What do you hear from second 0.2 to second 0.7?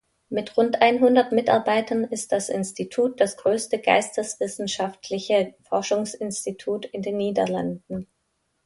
Mit